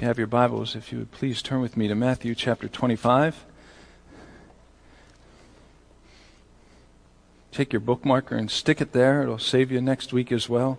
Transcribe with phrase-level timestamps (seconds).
[0.00, 2.68] If you have your Bibles, if you would please turn with me to Matthew chapter
[2.68, 3.44] 25.
[7.52, 9.22] Take your bookmarker and stick it there.
[9.22, 10.78] It'll save you next week as well.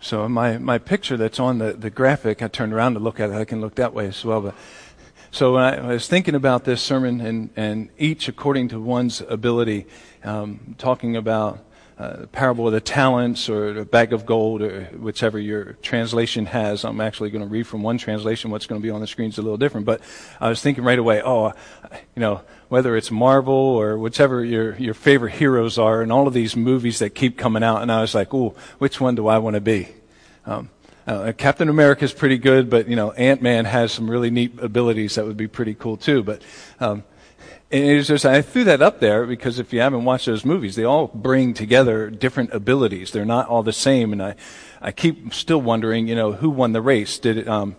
[0.00, 3.30] So my, my picture that's on the, the graphic, I turned around to look at
[3.30, 3.34] it.
[3.34, 4.40] I can look that way as well.
[4.40, 4.54] But
[5.30, 9.86] so when I, was thinking about this sermon and, and each according to one's ability,
[10.24, 11.64] um, talking about
[11.98, 16.84] uh, parable of the talents or the bag of gold or whichever your translation has.
[16.84, 18.50] I'm actually going to read from one translation.
[18.50, 19.84] What's going to be on the screen is a little different.
[19.84, 20.00] But
[20.40, 21.52] I was thinking right away, oh,
[22.14, 26.34] you know, whether it's Marvel or whichever your, your favorite heroes are and all of
[26.34, 27.82] these movies that keep coming out.
[27.82, 29.88] And I was like, oh, which one do I want to be?
[30.46, 30.70] Um,
[31.08, 34.60] uh, Captain America is pretty good, but you know, Ant Man has some really neat
[34.60, 36.22] abilities that would be pretty cool too.
[36.22, 36.42] But
[36.78, 37.02] um,
[37.70, 40.44] and it was just, I threw that up there because if you haven't watched those
[40.44, 43.10] movies, they all bring together different abilities.
[43.10, 44.12] They're not all the same.
[44.12, 44.36] And I,
[44.80, 47.18] I keep still wondering, you know, who won the race?
[47.18, 47.76] Did it, um,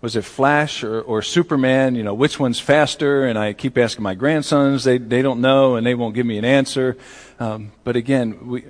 [0.00, 1.96] was it Flash or, or Superman?
[1.96, 3.26] You know, which one's faster?
[3.26, 4.84] And I keep asking my grandsons.
[4.84, 6.96] They, they don't know and they won't give me an answer.
[7.38, 8.64] Um, but again, we,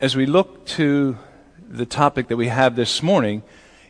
[0.00, 1.18] as we look to
[1.68, 3.42] the topic that we have this morning,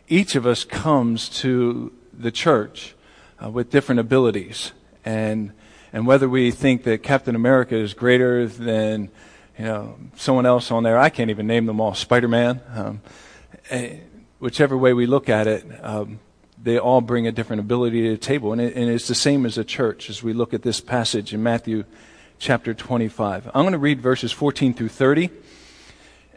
[0.08, 2.94] each of us comes to the church
[3.42, 4.72] uh, with different abilities.
[5.04, 5.52] And,
[5.92, 9.10] and whether we think that Captain America is greater than
[9.58, 11.94] you know someone else on there, I can't even name them all.
[11.94, 13.02] Spider Man, um,
[13.70, 13.98] eh,
[14.38, 16.18] whichever way we look at it, um,
[16.60, 19.46] they all bring a different ability to the table, and, it, and it's the same
[19.46, 20.10] as a church.
[20.10, 21.84] As we look at this passage in Matthew
[22.38, 25.30] chapter 25, I'm going to read verses 14 through 30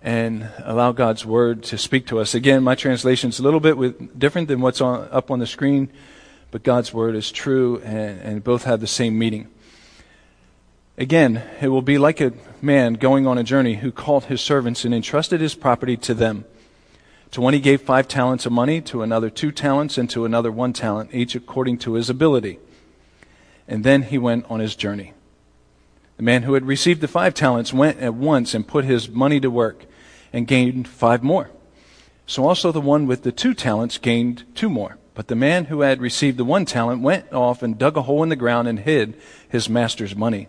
[0.01, 2.33] and allow God's word to speak to us.
[2.35, 5.47] Again, my translation is a little bit with, different than what's on, up on the
[5.47, 5.89] screen
[6.51, 9.47] but God's word is true and, and both have the same meaning.
[10.97, 14.83] Again, it will be like a man going on a journey who called his servants
[14.83, 16.45] and entrusted his property to them.
[17.31, 20.51] To one he gave five talents of money, to another two talents, and to another
[20.51, 22.59] one talent, each according to his ability.
[23.67, 25.13] And then he went on his journey.
[26.17, 29.39] The man who had received the five talents went at once and put his money
[29.39, 29.85] to work
[30.33, 31.51] and gained five more.
[32.25, 34.97] So also the one with the two talents gained two more.
[35.13, 38.21] But the man who had received the one talent went off and dug a hole
[38.21, 39.15] in the ground and hid
[39.47, 40.47] his master's money.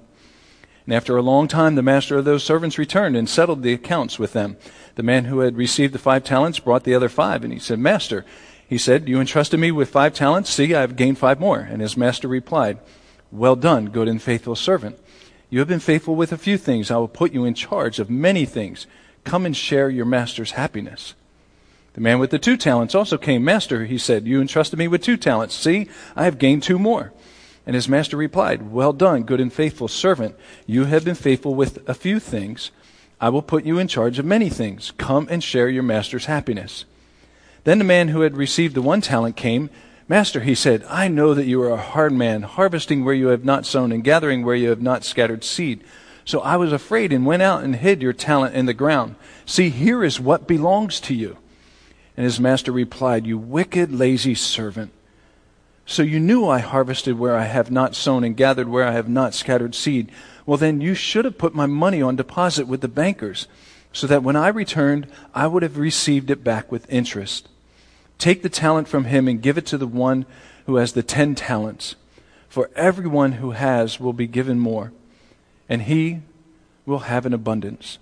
[0.84, 4.18] And after a long time, the master of those servants returned and settled the accounts
[4.18, 4.56] with them.
[4.94, 7.78] The man who had received the five talents brought the other five, and he said,
[7.78, 8.24] Master,
[8.66, 10.50] he said, You entrusted me with five talents.
[10.50, 11.60] See, I have gained five more.
[11.60, 12.78] And his master replied,
[13.30, 14.98] Well done, good and faithful servant.
[15.50, 16.90] You have been faithful with a few things.
[16.90, 18.86] I will put you in charge of many things.
[19.24, 21.14] Come and share your master's happiness.
[21.94, 23.44] The man with the two talents also came.
[23.44, 25.54] Master, he said, you entrusted me with two talents.
[25.54, 27.12] See, I have gained two more.
[27.66, 30.36] And his master replied, Well done, good and faithful servant.
[30.66, 32.70] You have been faithful with a few things.
[33.20, 34.92] I will put you in charge of many things.
[34.96, 36.84] Come and share your master's happiness.
[37.64, 39.68] Then the man who had received the one talent came.
[40.08, 43.44] Master, he said, I know that you are a hard man, harvesting where you have
[43.44, 45.84] not sown and gathering where you have not scattered seed.
[46.24, 49.16] So I was afraid and went out and hid your talent in the ground.
[49.44, 51.36] See, here is what belongs to you.
[52.16, 54.92] And his master replied, You wicked, lazy servant.
[55.84, 59.08] So you knew I harvested where I have not sown and gathered where I have
[59.08, 60.10] not scattered seed.
[60.46, 63.46] Well, then you should have put my money on deposit with the bankers,
[63.92, 67.48] so that when I returned, I would have received it back with interest.
[68.18, 70.26] Take the talent from him and give it to the one
[70.66, 71.94] who has the ten talents.
[72.48, 74.92] For everyone who has will be given more,
[75.68, 76.20] and he
[76.84, 77.98] will have an abundance.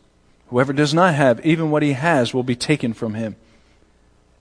[0.49, 3.37] Whoever does not have, even what he has will be taken from him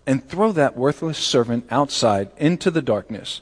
[0.08, 3.42] and throw that worthless servant outside into the darkness,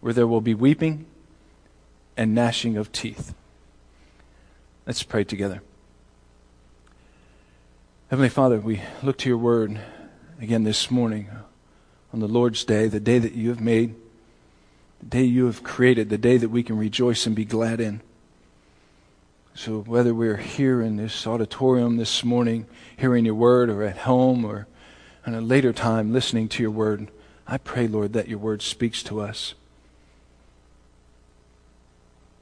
[0.00, 1.06] where there will be weeping
[2.16, 3.34] and gnashing of teeth.
[4.86, 5.62] Let's pray together.
[8.08, 9.78] Heavenly Father, we look to your word
[10.40, 11.28] again this morning
[12.12, 13.94] on the Lord's day, the day that you have made,
[15.00, 18.00] the day you have created, the day that we can rejoice and be glad in.
[19.54, 22.66] So, whether we're here in this auditorium this morning,
[22.96, 24.66] hearing your word, or at home, or
[25.24, 27.08] and a later time listening to your word,
[27.46, 29.54] I pray, Lord, that your word speaks to us.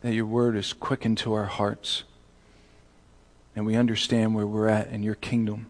[0.03, 2.05] That your word is quickened to our hearts.
[3.55, 5.67] And we understand where we're at in your kingdom.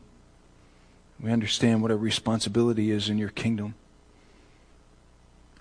[1.19, 3.75] We understand what our responsibility is in your kingdom.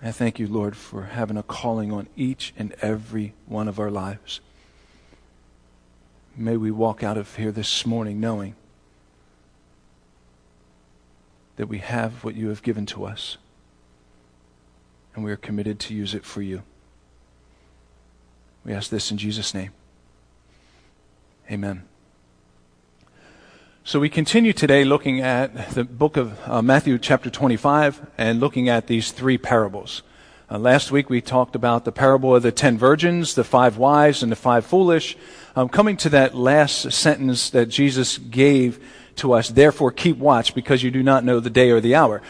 [0.02, 3.90] I thank you, Lord, for having a calling on each and every one of our
[3.90, 4.40] lives.
[6.34, 8.54] May we walk out of here this morning knowing
[11.56, 13.36] that we have what you have given to us,
[15.14, 16.62] and we are committed to use it for you.
[18.64, 19.72] We ask this in Jesus' name.
[21.50, 21.89] Amen.
[23.82, 28.68] So we continue today looking at the book of uh, Matthew, chapter 25, and looking
[28.68, 30.02] at these three parables.
[30.50, 34.22] Uh, last week we talked about the parable of the ten virgins, the five wise,
[34.22, 35.16] and the five foolish.
[35.56, 38.84] Um, coming to that last sentence that Jesus gave
[39.16, 42.20] to us, therefore keep watch because you do not know the day or the hour.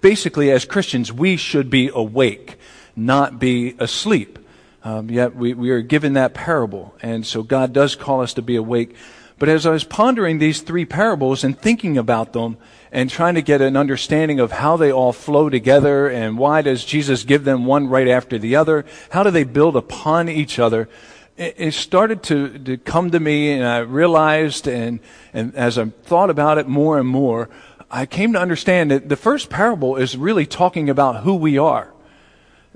[0.00, 2.58] Basically, as Christians, we should be awake,
[2.96, 4.38] not be asleep.
[4.82, 6.94] Um, yet we, we are given that parable.
[7.02, 8.96] And so God does call us to be awake.
[9.38, 12.56] But as I was pondering these three parables and thinking about them
[12.90, 16.84] and trying to get an understanding of how they all flow together and why does
[16.84, 20.88] Jesus give them one right after the other, how do they build upon each other,
[21.36, 25.00] it, started to, to come to me and I realized and,
[25.34, 27.50] and as I thought about it more and more,
[27.90, 31.92] I came to understand that the first parable is really talking about who we are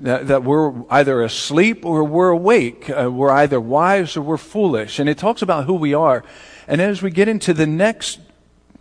[0.01, 2.91] that, that we're either asleep or we're awake.
[2.91, 4.99] Uh, we're either wise or we're foolish.
[4.99, 6.25] And it talks about who we are.
[6.71, 8.21] And as we get into the next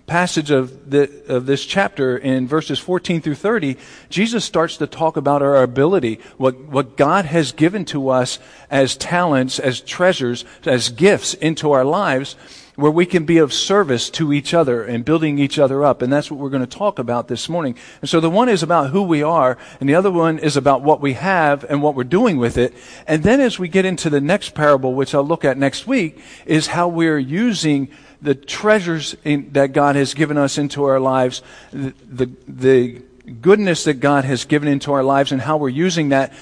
[0.05, 3.77] passage of, the, of this chapter in verses 14 through 30,
[4.11, 8.37] Jesus starts to talk about our ability, what, what God has given to us
[8.69, 12.35] as talents, as treasures, as gifts into our lives
[12.79, 16.01] where we can be of service to each other and building each other up.
[16.01, 17.75] And that's what we're going to talk about this morning.
[18.01, 20.81] And so the one is about who we are, and the other one is about
[20.81, 22.73] what we have and what we're doing with it.
[23.05, 26.19] And then as we get into the next parable, which I'll look at next week,
[26.45, 27.89] is how we're using
[28.21, 31.41] the treasures in, that God has given us into our lives,
[31.71, 33.01] the, the, the
[33.41, 36.33] goodness that God has given into our lives, and how we're using that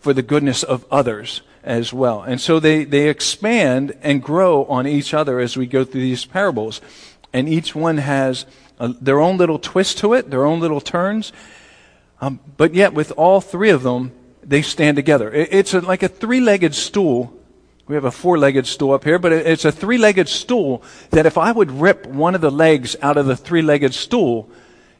[0.00, 2.22] for the goodness of others as well.
[2.22, 6.24] And so they, they expand and grow on each other as we go through these
[6.24, 6.80] parables.
[7.32, 8.46] And each one has
[8.78, 11.32] a, their own little twist to it, their own little turns.
[12.20, 14.12] Um, but yet, with all three of them,
[14.42, 15.30] they stand together.
[15.30, 17.36] It, it's a, like a three legged stool.
[17.86, 20.82] We have a four legged stool up here, but it, it's a three legged stool
[21.10, 24.48] that if I would rip one of the legs out of the three legged stool,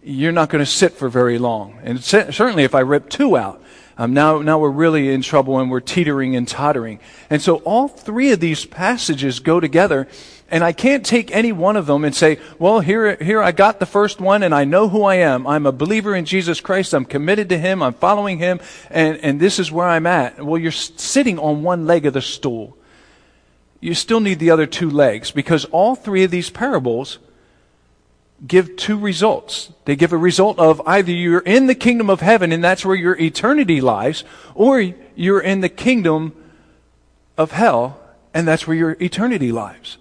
[0.03, 1.79] you're not going to sit for very long.
[1.85, 3.62] And certainly if I rip two out,
[3.99, 6.99] um, now, now we're really in trouble and we're teetering and tottering.
[7.29, 10.09] And so all three of these passages go together.
[10.51, 13.81] And I can't take any one of them and say, well, here, here I got
[13.81, 15.47] the first one and I know who I am.
[15.47, 16.93] I'm a believer in Jesus Christ.
[16.93, 17.83] I'm committed to Him.
[17.83, 18.61] I'm following Him.
[18.91, 20.45] And, and this is where I'm at.
[20.45, 22.77] Well, you're sitting on one leg of the stool.
[23.81, 27.19] You still need the other two legs because all three of these parables
[28.47, 29.73] give two results.
[29.85, 32.97] They give a result of either you're in the kingdom of heaven and that's where
[32.97, 34.25] your eternity lies,
[34.55, 34.81] or
[35.15, 36.35] you're in the kingdom
[37.39, 38.01] of hell
[38.35, 39.99] and that's where your eternity lies.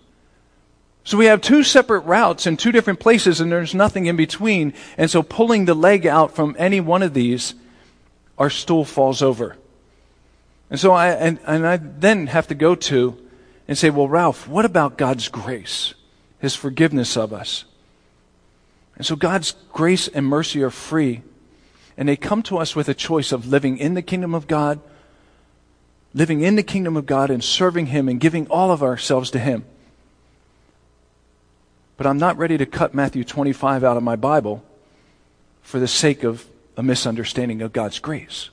[1.03, 4.73] So we have two separate routes in two different places and there's nothing in between.
[4.97, 7.55] And so pulling the leg out from any one of these,
[8.37, 9.57] our stool falls over.
[10.69, 13.17] And so I, and, and I then have to go to
[13.67, 15.93] and say, well, Ralph, what about God's grace?
[16.39, 17.65] His forgiveness of us?
[18.95, 21.21] And so God's grace and mercy are free.
[21.97, 24.79] And they come to us with a choice of living in the kingdom of God,
[26.13, 29.39] living in the kingdom of God and serving Him and giving all of ourselves to
[29.39, 29.65] Him.
[31.97, 34.63] But I'm not ready to cut Matthew 25 out of my Bible
[35.61, 38.49] for the sake of a misunderstanding of God's grace.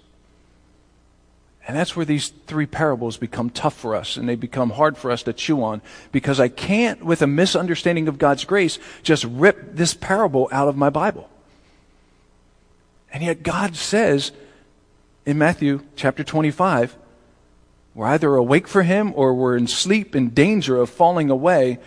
[1.68, 5.10] And that's where these three parables become tough for us and they become hard for
[5.10, 5.82] us to chew on
[6.12, 10.78] because I can't, with a misunderstanding of God's grace, just rip this parable out of
[10.78, 11.28] my Bible.
[13.12, 14.32] And yet God says
[15.26, 16.96] in Matthew chapter 25,
[17.94, 21.80] we're either awake for Him or we're in sleep in danger of falling away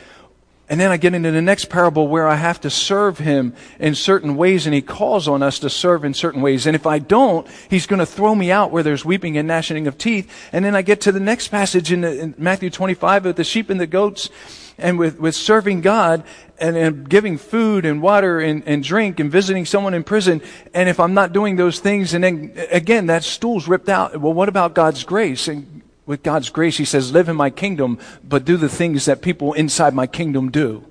[0.71, 3.93] and then I get into the next parable where I have to serve him in
[3.93, 6.65] certain ways, and he calls on us to serve in certain ways.
[6.65, 9.85] And if I don't, he's going to throw me out where there's weeping and gnashing
[9.85, 10.31] of teeth.
[10.53, 13.43] And then I get to the next passage in, the, in Matthew 25 with the
[13.43, 14.29] sheep and the goats,
[14.77, 16.23] and with, with serving God
[16.57, 20.41] and, and giving food and water and, and drink and visiting someone in prison.
[20.73, 24.15] And if I'm not doing those things, and then again, that stool's ripped out.
[24.21, 25.49] Well, what about God's grace?
[25.49, 29.21] And with God's grace, He says, live in my kingdom, but do the things that
[29.21, 30.85] people inside my kingdom do.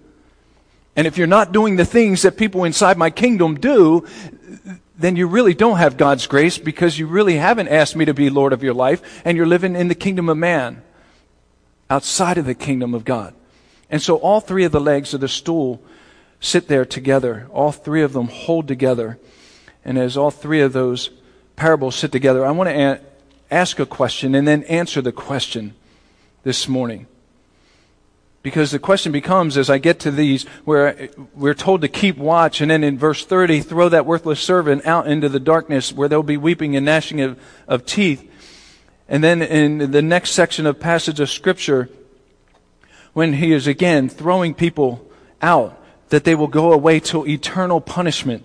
[0.97, 4.07] And if you're not doing the things that people inside my kingdom do,
[4.97, 8.31] then you really don't have God's grace because you really haven't asked me to be
[8.31, 10.83] Lord of your life and you're living in the kingdom of man
[11.91, 13.35] outside of the kingdom of God.
[13.91, 15.83] And so all three of the legs of the stool
[16.41, 17.47] sit there together.
[17.53, 19.19] All three of them hold together.
[19.85, 21.11] And as all three of those
[21.57, 23.01] parables sit together, I want to
[23.51, 25.75] ask a question and then answer the question
[26.43, 27.07] this morning.
[28.43, 32.63] Because the question becomes, as I get to these, where we're told to keep watch,
[32.63, 36.23] and then in verse 30, throw that worthless servant out into the darkness where there'll
[36.23, 37.39] be weeping and gnashing of,
[37.69, 38.27] of teeth.
[39.09, 41.91] And then in the next section of passage of scripture,
[43.13, 45.07] when he is again throwing people
[45.43, 45.77] out,
[46.09, 48.45] that they will go away to eternal punishment,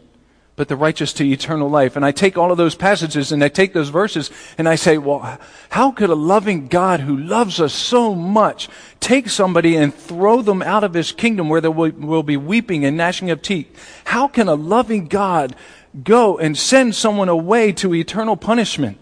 [0.56, 1.96] but the righteous to eternal life.
[1.96, 4.98] And I take all of those passages and I take those verses and I say,
[4.98, 8.70] well, how could a loving God who loves us so much
[9.00, 12.86] take somebody and throw them out of his kingdom where there will, will be weeping
[12.86, 14.02] and gnashing of teeth?
[14.06, 15.56] How can a loving God
[16.04, 18.98] go and send someone away to eternal punishment?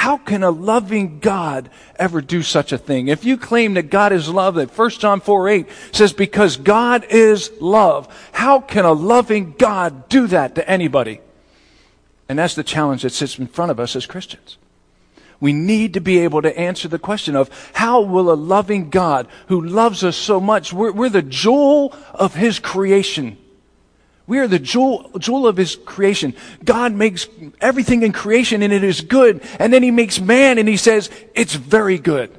[0.00, 3.08] How can a loving God ever do such a thing?
[3.08, 7.04] If you claim that God is love, that 1 John 4 8 says, because God
[7.10, 11.20] is love, how can a loving God do that to anybody?
[12.30, 14.56] And that's the challenge that sits in front of us as Christians.
[15.38, 19.28] We need to be able to answer the question of how will a loving God
[19.48, 23.36] who loves us so much, we're, we're the jewel of his creation.
[24.26, 26.34] We are the jewel, jewel of his creation.
[26.64, 27.26] God makes
[27.60, 29.42] everything in creation and it is good.
[29.58, 32.36] And then he makes man and he says, it's very good.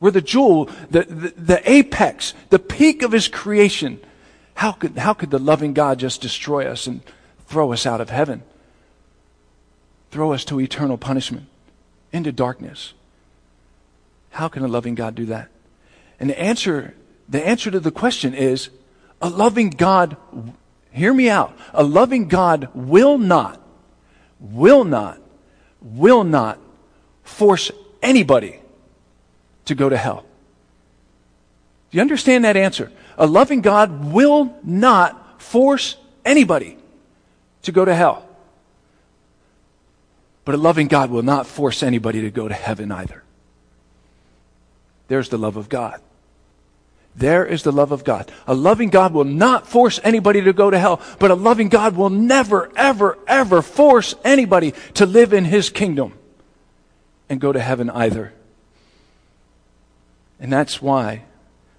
[0.00, 4.00] We're the jewel, the, the, the apex, the peak of his creation.
[4.54, 7.00] How could, how could the loving God just destroy us and
[7.46, 8.42] throw us out of heaven?
[10.10, 11.46] Throw us to eternal punishment,
[12.12, 12.94] into darkness.
[14.30, 15.48] How can a loving God do that?
[16.20, 16.94] And the answer,
[17.28, 18.70] the answer to the question is
[19.20, 20.16] a loving God
[20.92, 21.56] hear me out.
[21.72, 23.60] A loving God will not,
[24.40, 25.20] will not,
[25.80, 26.58] will not
[27.22, 27.70] force
[28.02, 28.60] anybody
[29.66, 30.24] to go to hell.
[31.90, 32.92] Do you understand that answer?
[33.16, 36.76] A loving God will not force anybody
[37.62, 38.28] to go to hell.
[40.44, 43.22] But a loving God will not force anybody to go to heaven either.
[45.08, 46.00] There's the love of God.
[47.16, 48.30] There is the love of God.
[48.46, 51.96] A loving God will not force anybody to go to hell, but a loving God
[51.96, 56.14] will never, ever, ever force anybody to live in his kingdom
[57.28, 58.32] and go to heaven either.
[60.38, 61.24] And that's why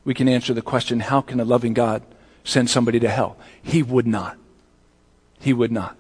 [0.03, 2.03] we can answer the question how can a loving God
[2.43, 3.38] send somebody to hell?
[3.62, 4.38] He would not.
[5.39, 5.95] He would not.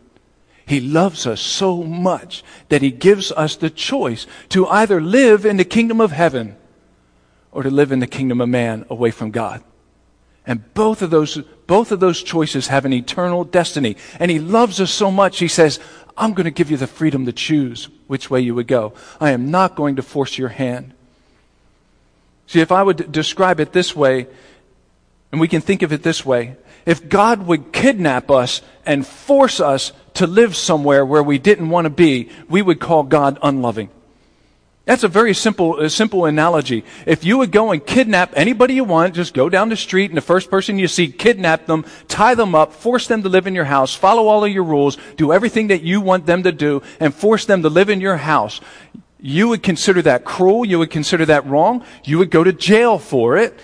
[0.65, 5.57] He loves us so much that he gives us the choice to either live in
[5.57, 6.57] the kingdom of heaven
[7.51, 9.63] or to live in the kingdom of man away from God.
[10.45, 11.37] And both of those,
[11.67, 13.97] both of those choices have an eternal destiny.
[14.19, 15.79] And he loves us so much, he says,
[16.17, 18.93] I'm going to give you the freedom to choose which way you would go.
[19.21, 20.93] I am not going to force your hand.
[22.47, 24.27] See, if I would describe it this way,
[25.31, 29.59] and we can think of it this way, if God would kidnap us and force
[29.59, 33.89] us to live somewhere where we didn't want to be, we would call God unloving.
[34.89, 36.83] That's a very simple, uh, simple analogy.
[37.05, 40.17] If you would go and kidnap anybody you want, just go down the street and
[40.17, 43.53] the first person you see, kidnap them, tie them up, force them to live in
[43.53, 46.81] your house, follow all of your rules, do everything that you want them to do,
[46.99, 48.61] and force them to live in your house.
[49.19, 50.65] You would consider that cruel.
[50.65, 51.85] You would consider that wrong.
[52.03, 53.59] You would go to jail for it.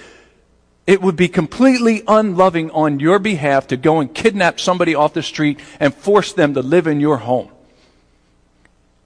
[0.86, 5.24] It would be completely unloving on your behalf to go and kidnap somebody off the
[5.24, 7.50] street and force them to live in your home.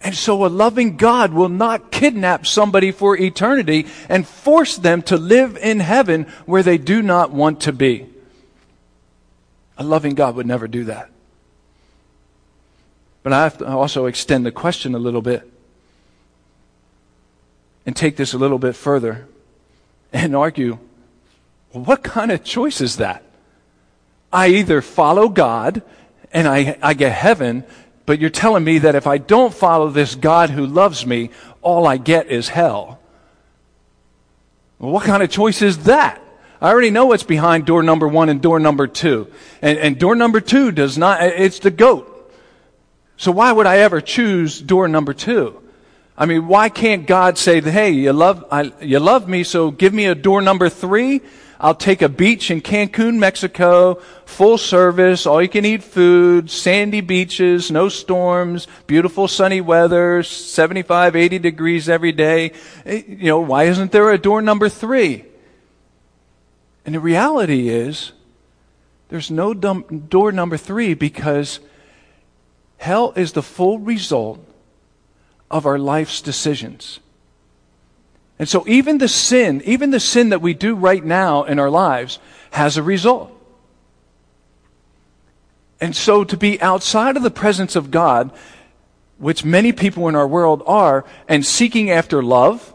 [0.01, 5.17] And so a loving God will not kidnap somebody for eternity and force them to
[5.17, 8.07] live in heaven where they do not want to be.
[9.77, 11.09] A loving God would never do that.
[13.23, 15.49] But I have to also extend the question a little bit
[17.85, 19.27] and take this a little bit further
[20.13, 20.79] and argue
[21.73, 23.23] well, what kind of choice is that?
[24.31, 25.81] I either follow God
[26.31, 27.63] and I, I get heaven,
[28.09, 31.29] but you're telling me that if I don't follow this God who loves me,
[31.61, 32.99] all I get is hell.
[34.79, 36.19] Well, what kind of choice is that?
[36.59, 39.27] I already know what's behind door number one and door number two.
[39.61, 42.33] And, and door number two does not, it's the goat.
[43.15, 45.61] So why would I ever choose door number two?
[46.17, 49.93] I mean, why can't God say, hey, you love, I, you love me, so give
[49.93, 51.21] me a door number three?
[51.61, 57.01] I'll take a beach in Cancun, Mexico, full service, all you can eat food, sandy
[57.01, 62.53] beaches, no storms, beautiful sunny weather, 75, 80 degrees every day.
[62.85, 65.25] Eh, you know, why isn't there a door number three?
[66.85, 68.13] And the reality is,
[69.09, 71.59] there's no door number three because
[72.77, 74.39] hell is the full result
[75.51, 77.01] of our life's decisions.
[78.39, 81.69] And so even the sin, even the sin that we do right now in our
[81.69, 82.19] lives
[82.51, 83.35] has a result.
[85.81, 88.31] And so to be outside of the presence of God,
[89.17, 92.73] which many people in our world are, and seeking after love,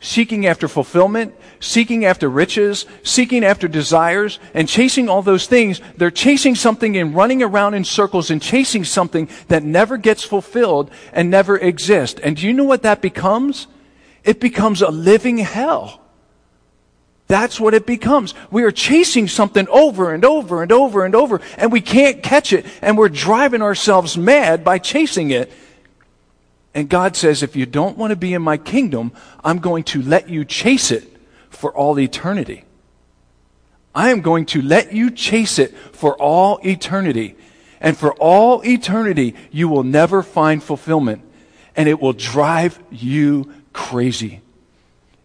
[0.00, 6.10] seeking after fulfillment, seeking after riches, seeking after desires, and chasing all those things, they're
[6.10, 11.30] chasing something and running around in circles and chasing something that never gets fulfilled and
[11.30, 12.20] never exists.
[12.20, 13.68] And do you know what that becomes?
[14.26, 16.02] It becomes a living hell.
[17.28, 18.34] That's what it becomes.
[18.50, 22.52] We are chasing something over and over and over and over, and we can't catch
[22.52, 25.50] it, and we're driving ourselves mad by chasing it.
[26.74, 30.02] And God says, if you don't want to be in my kingdom, I'm going to
[30.02, 31.04] let you chase it
[31.48, 32.64] for all eternity.
[33.94, 37.34] I am going to let you chase it for all eternity.
[37.80, 41.22] And for all eternity, you will never find fulfillment.
[41.74, 44.40] And it will drive you crazy.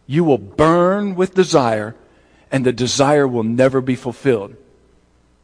[0.06, 1.96] You will burn with desire,
[2.52, 4.58] and the desire will never be fulfilled.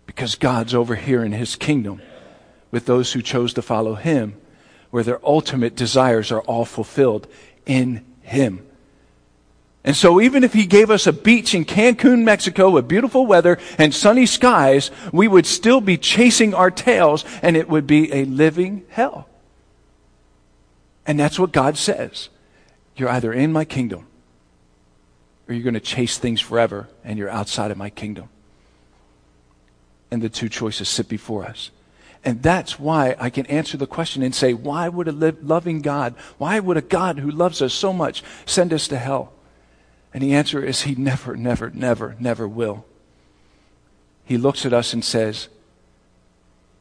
[0.06, 2.02] Because God's over here in His kingdom
[2.70, 4.36] with those who chose to follow Him,
[4.92, 7.28] where their ultimate desires are all fulfilled
[7.66, 8.68] in Him.
[9.86, 13.58] And so even if he gave us a beach in Cancun, Mexico with beautiful weather
[13.78, 18.26] and sunny skies, we would still be chasing our tails and it would be a
[18.26, 19.30] living hell.
[21.06, 22.28] And that's what God says.
[22.98, 24.08] You're either in my kingdom
[25.48, 28.30] or you're going to chase things forever and you're outside of my kingdom.
[30.12, 31.70] And the two choices sit before us.
[32.26, 36.16] And that's why I can answer the question and say, why would a loving God,
[36.38, 39.32] why would a God who loves us so much send us to hell?
[40.14, 42.86] And the answer is He never, never, never, never will.
[44.26, 45.48] He looks at us and says,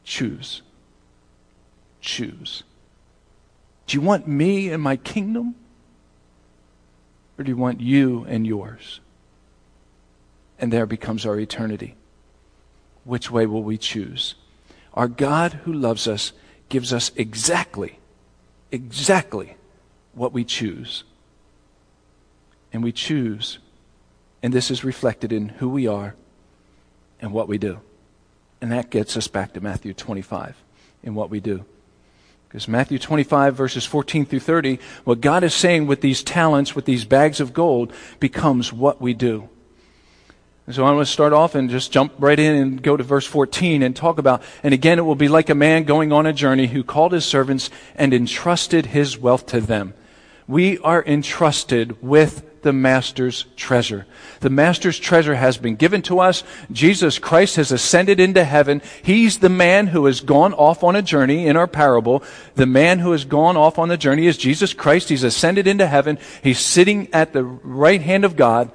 [0.03, 0.61] Choose.
[2.01, 2.63] Choose.
[3.85, 5.55] Do you want me and my kingdom?
[7.37, 8.99] Or do you want you and yours?
[10.59, 11.95] And there becomes our eternity.
[13.03, 14.35] Which way will we choose?
[14.93, 16.33] Our God who loves us
[16.69, 17.99] gives us exactly,
[18.71, 19.55] exactly
[20.13, 21.03] what we choose
[22.73, 23.59] and we choose.
[24.43, 26.15] And this is reflected in who we are
[27.21, 27.79] and what we do.
[28.61, 30.55] And that gets us back to Matthew 25
[31.03, 31.65] in what we do.
[32.47, 36.85] Because Matthew 25, verses 14 through 30, what God is saying with these talents, with
[36.85, 39.49] these bags of gold, becomes what we do.
[40.65, 43.03] And so I want to start off and just jump right in and go to
[43.03, 46.25] verse 14 and talk about, and again, it will be like a man going on
[46.25, 49.93] a journey who called his servants and entrusted his wealth to them.
[50.47, 54.05] We are entrusted with the Master's treasure.
[54.41, 56.43] The Master's treasure has been given to us.
[56.69, 58.81] Jesus Christ has ascended into heaven.
[59.01, 62.23] He's the man who has gone off on a journey in our parable.
[62.55, 65.07] The man who has gone off on the journey is Jesus Christ.
[65.07, 66.19] He's ascended into heaven.
[66.43, 68.69] He's sitting at the right hand of God.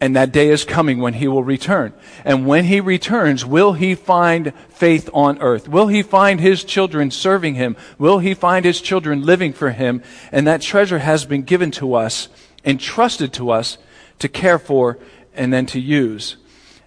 [0.00, 1.92] And that day is coming when he will return.
[2.24, 5.68] And when he returns, will he find faith on earth?
[5.68, 7.76] Will he find his children serving him?
[7.98, 10.02] Will he find his children living for him?
[10.32, 12.28] And that treasure has been given to us
[12.64, 13.78] entrusted to us
[14.18, 14.98] to care for
[15.34, 16.36] and then to use.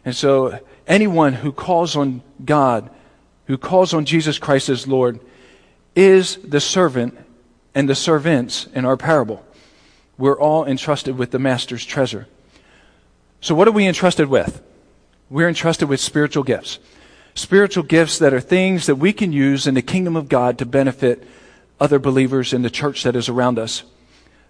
[0.04, 2.90] And so anyone who calls on God,
[3.48, 5.20] who calls on Jesus Christ as Lord,
[5.96, 7.18] is the servant
[7.74, 9.46] and the servants in our parable.
[10.18, 12.28] We're all entrusted with the Master's treasure.
[13.42, 14.62] So, what are we entrusted with?
[15.30, 16.80] We're entrusted with spiritual gifts.
[17.34, 20.66] Spiritual gifts that are things that we can use in the kingdom of God to
[20.66, 21.28] benefit
[21.80, 23.84] other believers in the church that is around us.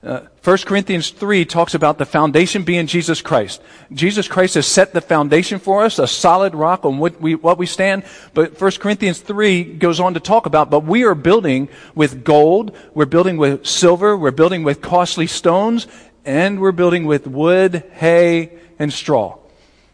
[0.06, 3.60] Uh, 1 Corinthians 3 talks about the foundation being Jesus Christ.
[3.92, 7.58] Jesus Christ has set the foundation for us, a solid rock on what we, what
[7.58, 8.04] we stand.
[8.36, 12.78] But 1 Corinthians 3 goes on to talk about, but we are building with gold,
[12.94, 15.88] we're building with silver, we're building with costly stones,
[16.24, 19.40] and we're building with wood, hay, and straw.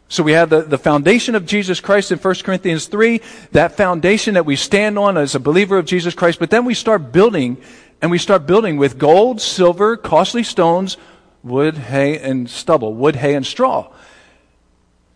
[0.09, 3.21] So we have the, the foundation of Jesus Christ in 1 Corinthians 3,
[3.53, 6.73] that foundation that we stand on as a believer of Jesus Christ, but then we
[6.73, 7.55] start building
[8.01, 10.97] and we start building with gold, silver, costly stones,
[11.43, 13.91] wood, hay, and stubble, wood, hay, and straw.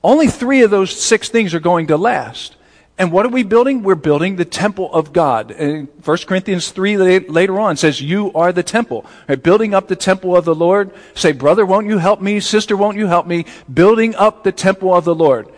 [0.03, 2.55] Only three of those six things are going to last.
[2.97, 3.83] And what are we building?
[3.83, 5.51] We're building the temple of God.
[5.51, 9.05] And 1 Corinthians 3 later on says, You are the temple.
[9.27, 9.41] Right?
[9.41, 10.91] Building up the temple of the Lord.
[11.13, 12.39] Say, Brother, won't you help me?
[12.39, 13.45] Sister, won't you help me?
[13.71, 15.49] Building up the temple of the Lord.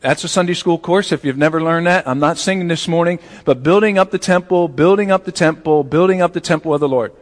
[0.00, 1.12] That's a Sunday school course.
[1.12, 4.68] If you've never learned that, I'm not singing this morning, but building up the temple,
[4.68, 7.12] building up the temple, building up the temple of the Lord.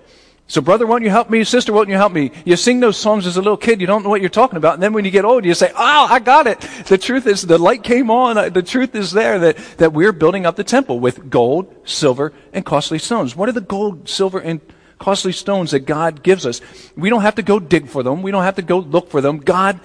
[0.52, 1.44] So, brother, won't you help me?
[1.44, 2.30] Sister, won't you help me?
[2.44, 3.80] You sing those songs as a little kid.
[3.80, 4.74] You don't know what you're talking about.
[4.74, 6.60] And then when you get old, you say, Oh, I got it.
[6.86, 8.36] The truth is, the light came on.
[8.36, 12.34] Uh, the truth is there that, that we're building up the temple with gold, silver,
[12.52, 13.34] and costly stones.
[13.34, 14.60] What are the gold, silver, and
[14.98, 16.60] costly stones that God gives us?
[16.96, 18.20] We don't have to go dig for them.
[18.20, 19.38] We don't have to go look for them.
[19.38, 19.80] God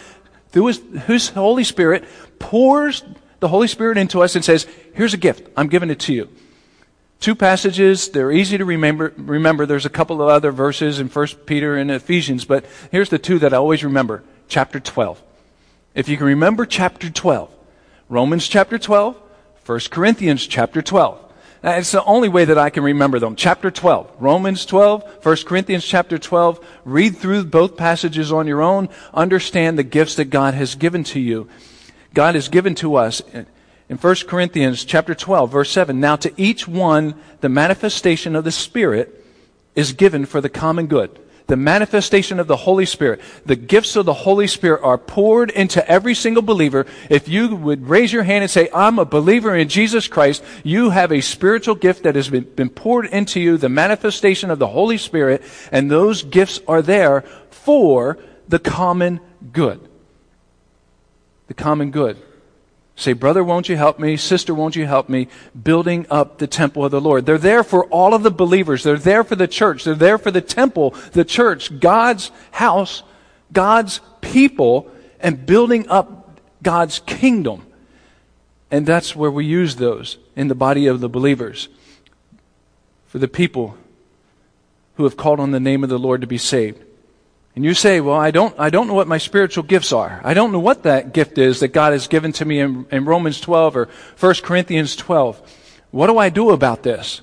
[0.51, 2.05] through his, his Holy Spirit,
[2.39, 3.03] pours
[3.39, 5.47] the Holy Spirit into us and says, Here's a gift.
[5.55, 6.29] I'm giving it to you.
[7.19, 8.09] Two passages.
[8.09, 9.13] They're easy to remember.
[9.17, 13.19] Remember, there's a couple of other verses in 1 Peter and Ephesians, but here's the
[13.19, 14.23] two that I always remember.
[14.47, 15.21] Chapter 12.
[15.95, 17.51] If you can remember chapter 12,
[18.07, 19.15] Romans chapter 12,
[19.65, 21.26] 1 Corinthians chapter 12.
[21.67, 23.35] Uh, it's the only way that I can remember them.
[23.35, 26.65] Chapter 12, Romans 12, 1 Corinthians chapter 12.
[26.85, 28.87] Read through both passages on your own.
[29.13, 31.49] Understand the gifts that God has given to you.
[32.13, 33.21] God has given to us
[33.89, 35.99] in 1 Corinthians chapter 12, verse 7.
[35.99, 39.25] Now to each one, the manifestation of the Spirit
[39.75, 44.05] is given for the common good the manifestation of the Holy Spirit, the gifts of
[44.05, 46.85] the Holy Spirit are poured into every single believer.
[47.09, 50.89] If you would raise your hand and say, I'm a believer in Jesus Christ, you
[50.89, 54.67] have a spiritual gift that has been, been poured into you, the manifestation of the
[54.67, 59.21] Holy Spirit, and those gifts are there for the common
[59.53, 59.79] good.
[61.47, 62.17] The common good.
[62.99, 64.17] Say, brother, won't you help me?
[64.17, 65.27] Sister, won't you help me?
[65.61, 67.27] Building up the temple of the Lord.
[67.27, 68.83] They're there for all of the believers.
[68.83, 69.83] They're there for the church.
[69.83, 73.03] They're there for the temple, the church, God's house,
[73.53, 77.67] God's people, and building up God's kingdom.
[78.71, 81.69] And that's where we use those in the body of the believers.
[83.05, 83.77] For the people
[84.95, 86.83] who have called on the name of the Lord to be saved.
[87.57, 90.21] And you say, well, I don't, I don't know what my spiritual gifts are.
[90.23, 93.03] I don't know what that gift is that God has given to me in, in
[93.03, 93.89] Romans 12 or
[94.19, 95.41] 1 Corinthians 12.
[95.89, 97.21] What do I do about this?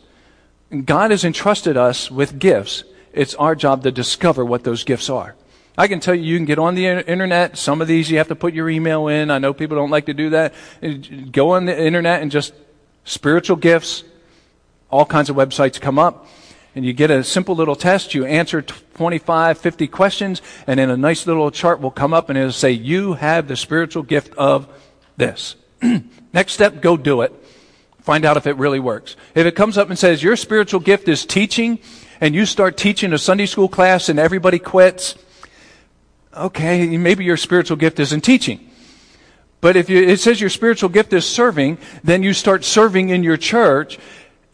[0.85, 2.83] God has entrusted us with gifts.
[3.13, 5.37] It's our job to discover what those gifts are.
[5.79, 7.57] I can tell you, you can get on the internet.
[7.57, 9.31] Some of these you have to put your email in.
[9.31, 10.53] I know people don't like to do that.
[10.83, 10.95] Uh,
[11.31, 12.55] go on the internet and just
[13.05, 14.03] spiritual gifts.
[14.91, 16.27] All kinds of websites come up
[16.75, 18.15] and you get a simple little test.
[18.15, 22.39] You answer 25, 50 questions, and then a nice little chart will come up and
[22.39, 24.69] it'll say, You have the spiritual gift of
[25.17, 25.57] this.
[26.33, 27.33] Next step, go do it.
[28.01, 29.17] Find out if it really works.
[29.35, 31.79] If it comes up and says, Your spiritual gift is teaching,
[32.21, 35.17] and you start teaching a Sunday school class and everybody quits,
[36.35, 38.71] okay, maybe your spiritual gift isn't teaching.
[39.61, 43.23] But if you, it says your spiritual gift is serving, then you start serving in
[43.23, 43.99] your church.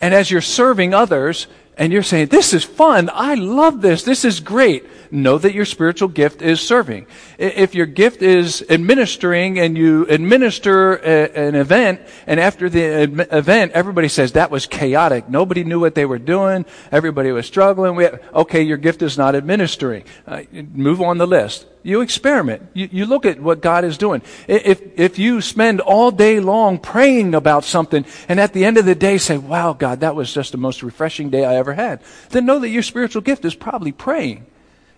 [0.00, 1.46] And as you're serving others,
[1.80, 3.10] and you're saying, This is fun.
[3.12, 4.04] I love this.
[4.04, 4.86] This is great.
[5.12, 7.06] Know that your spiritual gift is serving.
[7.36, 13.02] If your gift is administering and you administer a, an event, and after the
[13.36, 15.28] event, everybody says, That was chaotic.
[15.28, 16.64] Nobody knew what they were doing.
[16.92, 17.96] Everybody was struggling.
[17.96, 20.04] We, okay, your gift is not administering.
[20.26, 21.66] Uh, move on the list.
[21.82, 22.68] You experiment.
[22.74, 24.22] You, you look at what God is doing.
[24.46, 28.84] If, if you spend all day long praying about something and at the end of
[28.84, 32.00] the day say, wow, God, that was just the most refreshing day I ever had,
[32.30, 34.46] then know that your spiritual gift is probably praying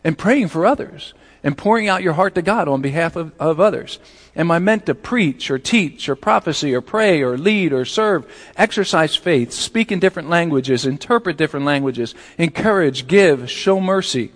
[0.04, 3.58] and praying for others and pouring out your heart to God on behalf of, of
[3.58, 3.98] others.
[4.36, 8.32] Am I meant to preach or teach or prophecy or pray or lead or serve,
[8.56, 14.30] exercise faith, speak in different languages, interpret different languages, encourage, give, show mercy?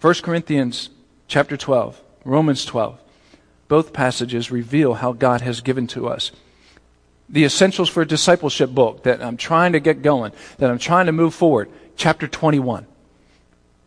[0.00, 0.90] 1 Corinthians
[1.26, 3.00] chapter 12, Romans 12.
[3.68, 6.30] Both passages reveal how God has given to us.
[7.28, 11.06] The Essentials for a Discipleship book that I'm trying to get going, that I'm trying
[11.06, 12.86] to move forward, chapter 21.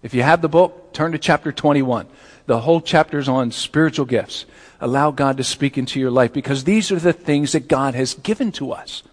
[0.02, 2.08] If you have the book, turn to chapter 21.
[2.46, 4.46] The whole chapter is on spiritual gifts.
[4.82, 8.14] Allow God to speak into your life because these are the things that God has
[8.14, 9.04] given to us.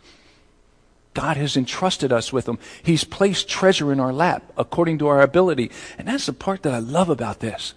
[1.13, 2.59] God has entrusted us with them.
[2.83, 5.71] He's placed treasure in our lap according to our ability.
[5.99, 7.75] And that's the part that I love about this.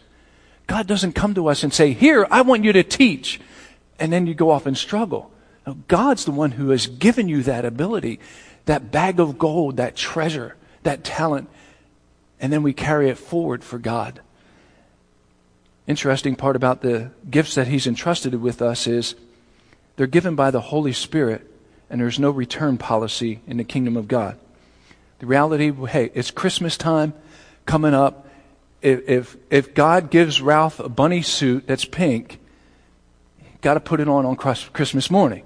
[0.68, 3.40] God doesn't come to us and say, Here, I want you to teach.
[3.98, 5.32] And then you go off and struggle.
[5.88, 8.20] God's the one who has given you that ability,
[8.66, 11.50] that bag of gold, that treasure, that talent.
[12.40, 14.22] And then we carry it forward for God.
[15.88, 19.16] Interesting part about the gifts that He's entrusted with us is
[19.96, 21.50] they're given by the Holy Spirit,
[21.90, 24.38] and there's no return policy in the kingdom of God.
[25.20, 27.14] The reality, hey, it's Christmas time
[27.66, 28.28] coming up
[28.82, 32.40] if, if, if God gives Ralphie a bunny suit that's pink,
[33.62, 35.44] got to put it on on Christmas morning.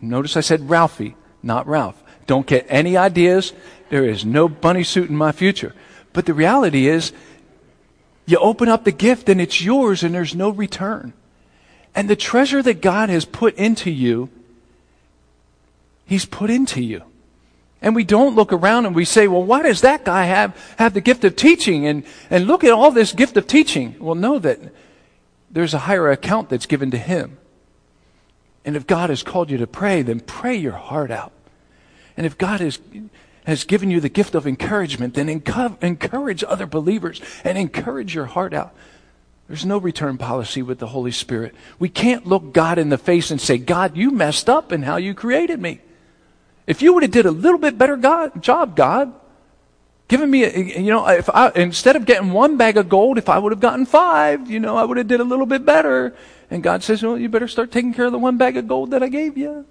[0.00, 2.02] Notice I said Ralphie, not Ralph.
[2.26, 3.52] Don't get any ideas.
[3.90, 5.74] There is no bunny suit in my future.
[6.14, 7.12] But the reality is,
[8.24, 11.12] you open up the gift and it's yours and there's no return.
[11.94, 14.30] And the treasure that God has put into you,
[16.06, 17.02] He's put into you.
[17.82, 20.94] And we don't look around and we say, well, why does that guy have, have
[20.94, 21.86] the gift of teaching?
[21.86, 23.96] And, and look at all this gift of teaching.
[23.98, 24.58] Well, know that
[25.50, 27.36] there's a higher account that's given to him.
[28.64, 31.32] And if God has called you to pray, then pray your heart out.
[32.16, 32.78] And if God has,
[33.44, 38.54] has given you the gift of encouragement, then encourage other believers and encourage your heart
[38.54, 38.74] out.
[39.48, 41.54] There's no return policy with the Holy Spirit.
[41.78, 44.96] We can't look God in the face and say, God, you messed up in how
[44.96, 45.80] you created me.
[46.66, 49.12] If you would have did a little bit better God, job, God,
[50.08, 53.28] giving me, a, you know, if I, instead of getting one bag of gold, if
[53.28, 56.16] I would have gotten five, you know, I would have did a little bit better.
[56.50, 58.92] And God says, well, you better start taking care of the one bag of gold
[58.92, 59.66] that I gave you.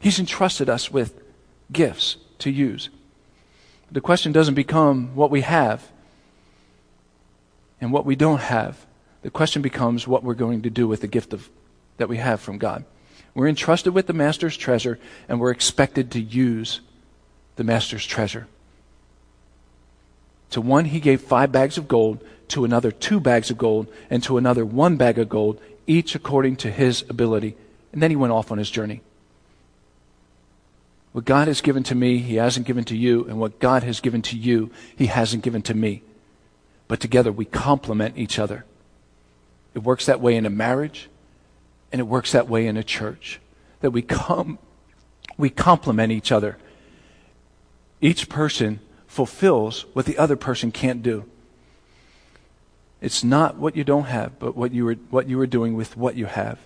[0.00, 1.22] He's entrusted us with
[1.70, 2.88] gifts to use.
[3.90, 5.88] The question doesn't become what we have
[7.80, 8.84] and what we don't have.
[9.22, 11.48] The question becomes what we're going to do with the gift of,
[11.96, 12.84] that we have from God.
[13.34, 16.80] We're entrusted with the Master's treasure, and we're expected to use
[17.56, 18.46] the Master's treasure.
[20.50, 24.22] To one, he gave five bags of gold, to another, two bags of gold, and
[24.22, 27.56] to another, one bag of gold, each according to his ability.
[27.92, 29.02] And then he went off on his journey.
[31.14, 34.00] What God has given to me, He hasn't given to you, and what God has
[34.00, 36.02] given to you, He hasn't given to me.
[36.88, 38.64] But together we complement each other.
[39.74, 41.08] It works that way in a marriage,
[41.92, 43.38] and it works that way in a church.
[43.80, 44.58] That we come,
[45.38, 46.58] we complement each other.
[48.00, 51.26] Each person fulfills what the other person can't do.
[53.00, 55.96] It's not what you don't have, but what you, were, what you are doing with
[55.96, 56.58] what you have.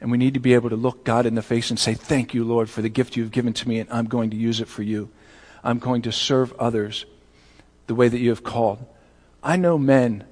[0.00, 2.32] And we need to be able to look God in the face and say, Thank
[2.32, 4.68] you, Lord, for the gift you've given to me, and I'm going to use it
[4.68, 5.10] for you.
[5.62, 7.04] I'm going to serve others
[7.86, 8.84] the way that you have called.
[9.42, 10.24] I know men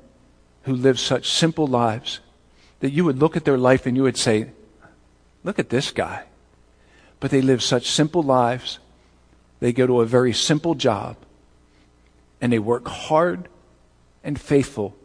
[0.63, 2.21] who live such simple lives
[2.81, 4.51] that you would look at their life and you would say,
[5.45, 6.25] Look at this guy.
[7.21, 8.79] But they live such simple lives.
[9.61, 11.17] They go to a very simple job
[12.41, 13.49] and they work hard
[14.23, 14.97] and faithful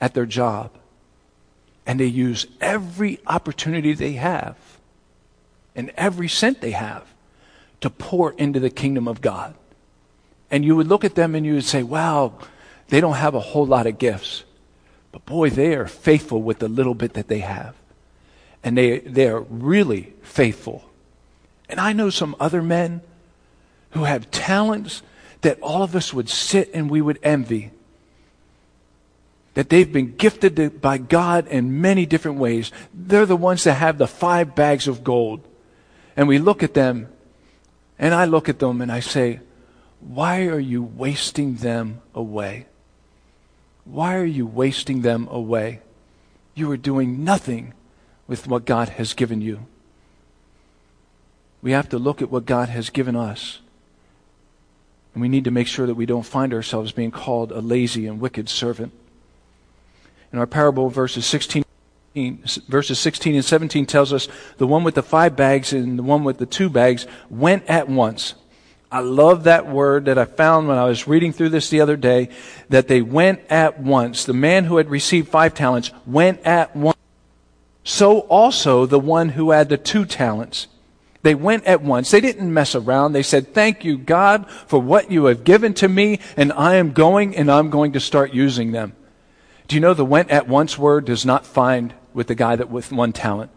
[0.00, 0.76] at their job
[1.86, 4.56] and they use every opportunity they have
[5.74, 7.06] and every cent they have
[7.80, 9.54] to pour into the kingdom of God.
[10.50, 12.34] And you would look at them and you would say, wow,
[12.88, 14.44] they don't have a whole lot of gifts.
[15.10, 17.74] But boy, they are faithful with the little bit that they have.
[18.62, 20.84] And they, they are really faithful.
[21.68, 23.00] And I know some other men
[23.90, 25.02] who have talents
[25.40, 27.70] that all of us would sit and we would envy
[29.54, 32.72] that they've been gifted by God in many different ways.
[32.94, 35.46] They're the ones that have the five bags of gold.
[36.16, 37.08] And we look at them,
[37.98, 39.40] and I look at them and I say,
[40.00, 42.66] Why are you wasting them away?
[43.84, 45.80] Why are you wasting them away?
[46.54, 47.74] You are doing nothing
[48.26, 49.66] with what God has given you.
[51.60, 53.60] We have to look at what God has given us.
[55.14, 58.06] And we need to make sure that we don't find ourselves being called a lazy
[58.06, 58.92] and wicked servant
[60.32, 61.64] in our parable, verses 16,
[62.68, 66.24] verses 16 and 17 tells us the one with the five bags and the one
[66.24, 68.34] with the two bags went at once.
[68.90, 71.96] I love that word that I found when I was reading through this the other
[71.96, 72.28] day,
[72.68, 74.24] that they went at once.
[74.24, 76.98] The man who had received five talents went at once.
[77.84, 80.68] So also the one who had the two talents.
[81.22, 82.10] They went at once.
[82.10, 83.12] They didn't mess around.
[83.12, 86.92] They said, Thank you, God, for what you have given to me, and I am
[86.92, 88.94] going and I'm going to start using them.
[89.72, 92.68] Do you know the went at once word does not find with the guy that
[92.68, 93.50] with one talent?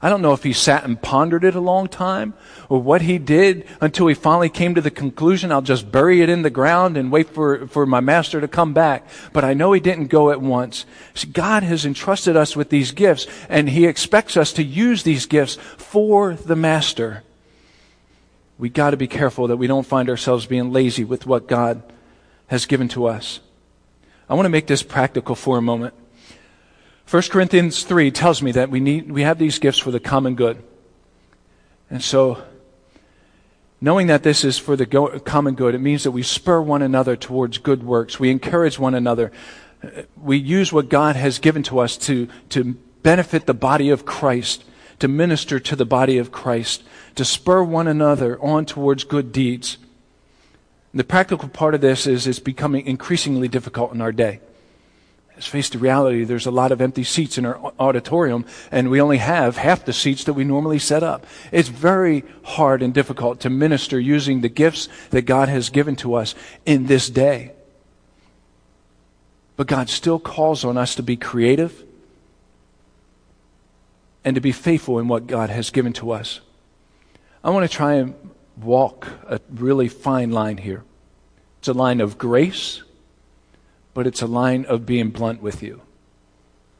[0.00, 2.34] I don't know if he sat and pondered it a long time
[2.68, 6.28] or what he did until he finally came to the conclusion, I'll just bury it
[6.28, 9.08] in the ground and wait for, for my master to come back.
[9.32, 10.86] But I know he didn't go at once.
[11.14, 15.26] See, God has entrusted us with these gifts and he expects us to use these
[15.26, 17.24] gifts for the master.
[18.56, 21.82] We got to be careful that we don't find ourselves being lazy with what God
[22.46, 23.40] has given to us.
[24.28, 25.94] I want to make this practical for a moment.
[27.08, 30.34] 1 Corinthians 3 tells me that we need, we have these gifts for the common
[30.34, 30.60] good.
[31.88, 32.42] And so,
[33.80, 36.82] knowing that this is for the go- common good, it means that we spur one
[36.82, 38.18] another towards good works.
[38.18, 39.30] We encourage one another.
[40.20, 44.64] We use what God has given to us to, to benefit the body of Christ,
[44.98, 46.82] to minister to the body of Christ,
[47.14, 49.78] to spur one another on towards good deeds.
[50.96, 54.40] The practical part of this is it's becoming increasingly difficult in our day.
[55.34, 58.98] Let's face the reality, there's a lot of empty seats in our auditorium, and we
[58.98, 61.26] only have half the seats that we normally set up.
[61.52, 66.14] It's very hard and difficult to minister using the gifts that God has given to
[66.14, 67.52] us in this day.
[69.56, 71.84] But God still calls on us to be creative
[74.24, 76.40] and to be faithful in what God has given to us.
[77.44, 78.14] I want to try and
[78.56, 80.84] walk a really fine line here.
[81.58, 82.82] It's a line of grace,
[83.94, 85.82] but it's a line of being blunt with you.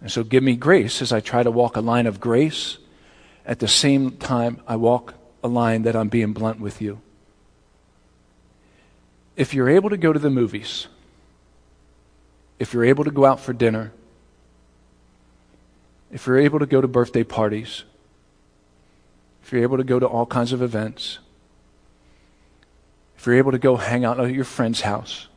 [0.00, 2.78] And so give me grace as I try to walk a line of grace.
[3.44, 7.00] At the same time, I walk a line that I'm being blunt with you.
[9.36, 10.86] If you're able to go to the movies,
[12.58, 13.92] if you're able to go out for dinner,
[16.10, 17.84] if you're able to go to birthday parties,
[19.42, 21.18] if you're able to go to all kinds of events,
[23.16, 25.29] if you're able to go hang out at your friend's house,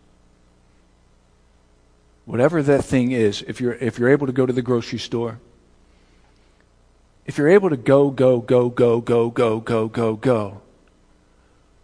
[2.26, 5.40] whatever that thing is, if you're, if you're able to go to the grocery store,
[7.26, 10.62] if you're able to go, go, go, go, go, go, go, go, go,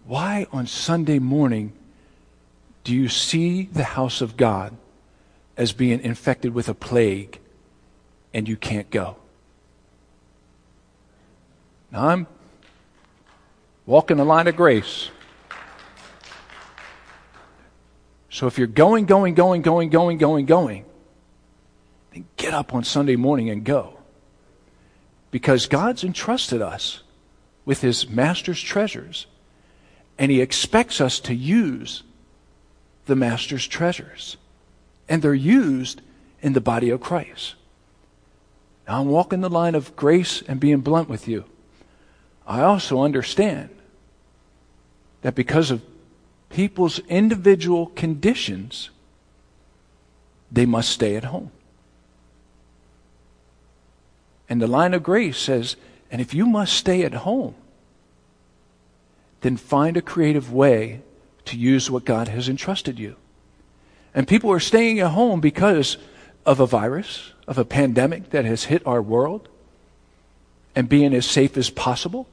[0.05, 1.73] why on Sunday morning
[2.83, 4.75] do you see the house of God
[5.57, 7.39] as being infected with a plague
[8.33, 9.17] and you can't go?
[11.91, 12.27] Now I'm
[13.85, 15.09] walking the line of grace.
[18.35, 20.83] So if you're going, going, going, going, going, going, going,
[22.11, 23.97] then get up on Sunday morning and go.
[25.31, 27.01] Because God's entrusted us
[27.63, 29.27] with His Master's treasures,
[30.19, 32.03] and He expects us to use
[33.05, 34.35] the Master's treasures.
[35.07, 36.01] And they're used
[36.41, 37.55] in the body of Christ.
[38.85, 41.45] Now, I'm walking the line of grace and being blunt with you.
[42.45, 43.69] I also understand
[45.21, 45.81] that because of
[46.55, 48.89] people's individual conditions,
[50.49, 51.51] they must stay at home.
[54.47, 55.75] And the line of grace says,
[56.09, 57.55] and if you must stay at home,
[59.41, 61.01] then find a creative way
[61.43, 63.17] to use what God has entrusted you.
[64.13, 65.97] And people are staying at home because
[66.45, 69.49] of a virus, of a pandemic that has hit our world,
[70.73, 72.29] and being as safe as possible.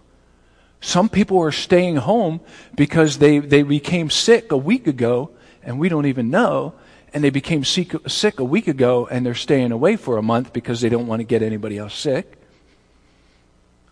[0.83, 2.41] Some people are staying home
[2.75, 5.31] because they, they became sick a week ago
[5.63, 6.75] and we don't even know.
[7.15, 10.53] And they became sick, sick a week ago and they're staying away for a month
[10.53, 12.37] because they don't want to get anybody else sick.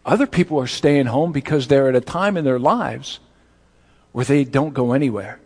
[0.05, 3.20] Other people are staying home because they're at a time in their lives
[4.11, 5.38] where they don't go anywhere.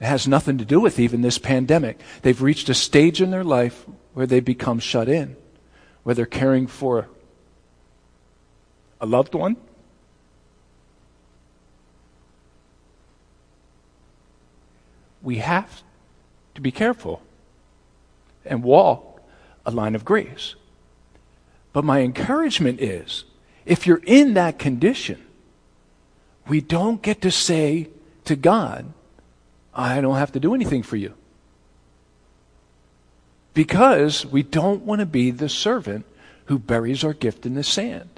[0.00, 2.00] It has nothing to do with even this pandemic.
[2.22, 3.84] They've reached a stage in their life
[4.14, 5.36] where they become shut in,
[6.04, 7.06] where they're caring for
[8.98, 9.58] a loved one
[15.22, 15.82] we have
[16.54, 17.22] to be careful
[18.44, 19.20] and walk
[19.66, 20.54] a line of grace.
[21.72, 23.24] But my encouragement is
[23.66, 25.22] if you're in that condition,
[26.48, 27.88] we don't get to say
[28.24, 28.86] to God,
[29.74, 31.14] I don't have to do anything for you.
[33.54, 36.06] Because we don't want to be the servant
[36.46, 38.08] who buries our gift in the sand.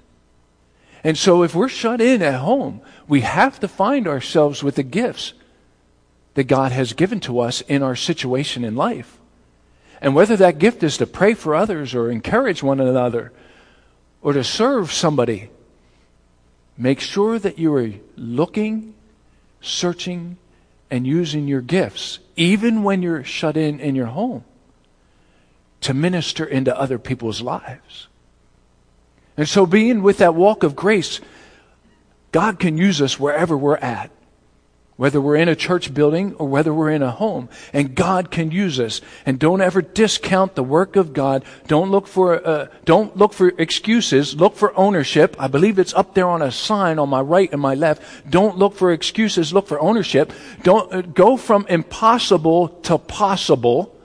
[1.03, 4.83] And so if we're shut in at home, we have to find ourselves with the
[4.83, 5.33] gifts
[6.35, 9.19] that God has given to us in our situation in life.
[10.01, 13.33] And whether that gift is to pray for others or encourage one another
[14.23, 15.51] or to serve somebody,
[16.77, 18.95] make sure that you are looking,
[19.61, 20.39] searching,
[20.91, 24.45] and using your gifts, even when you're shut in in your home,
[25.83, 28.09] to minister into other people's lives.
[29.37, 31.21] And so, being with that walk of grace,
[32.33, 34.11] God can use us wherever we're at
[35.01, 37.49] whether we're in a church building or whether we're in a home.
[37.73, 39.01] And God can use us.
[39.25, 41.43] And don't ever discount the work of God.
[41.67, 44.35] Don't look for, uh, don't look for excuses.
[44.35, 45.37] Look for ownership.
[45.39, 48.03] I believe it's up there on a sign on my right and my left.
[48.29, 49.55] Don't look for excuses.
[49.55, 50.35] Look for ownership.
[50.65, 53.99] Don't uh, go from impossible to possible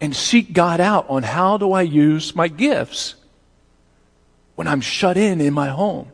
[0.00, 3.14] and seek God out on how do I use my gifts
[4.56, 6.10] when I'm shut in in my home.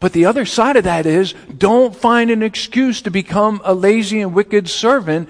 [0.00, 4.20] But the other side of that is don't find an excuse to become a lazy
[4.20, 5.28] and wicked servant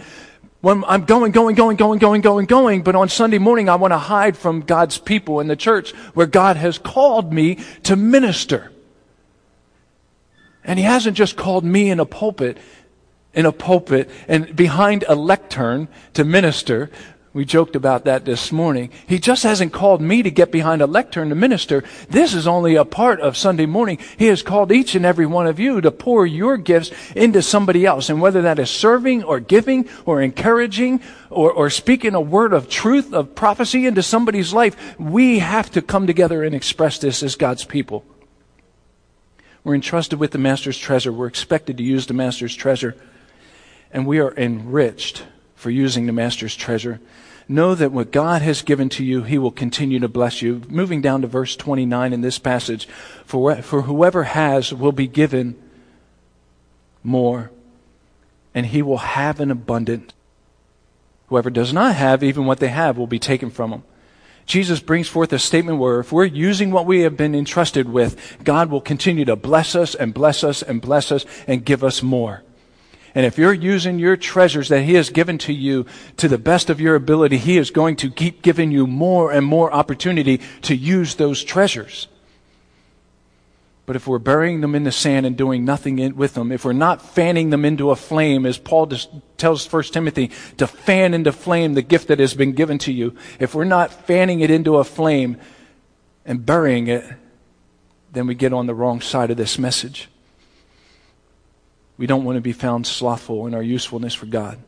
[0.64, 3.92] when I'm going, going, going, going, going, going, going, but on Sunday morning I want
[3.92, 8.72] to hide from God's people in the church where God has called me to minister.
[10.64, 12.56] And He hasn't just called me in a pulpit,
[13.34, 16.90] in a pulpit and behind a lectern to minister,
[17.34, 18.90] we joked about that this morning.
[19.08, 21.82] He just hasn't called me to get behind a lectern to minister.
[22.08, 23.98] This is only a part of Sunday morning.
[24.16, 27.84] He has called each and every one of you to pour your gifts into somebody
[27.84, 28.08] else.
[28.08, 32.68] And whether that is serving or giving or encouraging or, or speaking a word of
[32.68, 37.34] truth, of prophecy into somebody's life, we have to come together and express this as
[37.34, 38.04] God's people.
[39.64, 41.12] We're entrusted with the Master's treasure.
[41.12, 42.94] We're expected to use the Master's treasure.
[43.90, 45.24] And we are enriched
[45.64, 47.00] for using the Master's treasure
[47.48, 50.60] know that what God has given to you, He will continue to bless you.
[50.68, 52.86] Moving down to verse 29 in this passage,
[53.24, 55.56] for, for whoever has will be given
[57.02, 57.50] more,
[58.54, 60.12] and he will have an abundant.
[61.28, 63.84] Whoever does not have, even what they have, will be taken from them.
[64.44, 68.36] Jesus brings forth a statement where if we're using what we have been entrusted with,
[68.44, 72.02] God will continue to bless us and bless us and bless us and give us
[72.02, 72.42] more.
[73.14, 75.86] And if you're using your treasures that He has given to you
[76.16, 79.46] to the best of your ability, He is going to keep giving you more and
[79.46, 82.08] more opportunity to use those treasures.
[83.86, 86.64] But if we're burying them in the sand and doing nothing in, with them, if
[86.64, 91.12] we're not fanning them into a flame, as Paul just tells 1 Timothy to fan
[91.12, 94.50] into flame the gift that has been given to you, if we're not fanning it
[94.50, 95.36] into a flame
[96.24, 97.04] and burying it,
[98.12, 100.08] then we get on the wrong side of this message.
[101.96, 104.58] We don't want to be found slothful in our usefulness for God.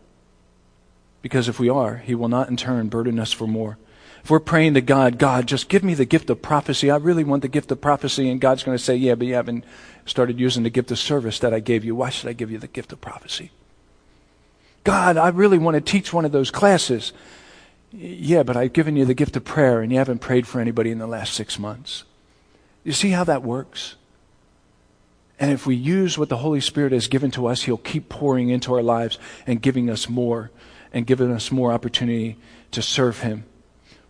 [1.22, 3.78] Because if we are, He will not in turn burden us for more.
[4.22, 6.90] If we're praying to God, God, just give me the gift of prophecy.
[6.90, 8.28] I really want the gift of prophecy.
[8.28, 9.64] And God's going to say, Yeah, but you haven't
[10.04, 11.94] started using the gift of service that I gave you.
[11.94, 13.50] Why should I give you the gift of prophecy?
[14.84, 17.12] God, I really want to teach one of those classes.
[17.92, 20.90] Yeah, but I've given you the gift of prayer and you haven't prayed for anybody
[20.90, 22.04] in the last six months.
[22.84, 23.96] You see how that works?
[25.38, 28.48] And if we use what the Holy Spirit has given to us, He'll keep pouring
[28.48, 30.50] into our lives and giving us more
[30.92, 32.36] and giving us more opportunity
[32.70, 33.44] to serve Him.